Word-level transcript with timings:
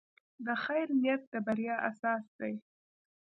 د 0.45 0.47
خیر 0.63 0.87
نیت 1.01 1.21
د 1.33 1.35
بریا 1.45 1.75
اساس 1.89 2.23
دی. 2.39 2.53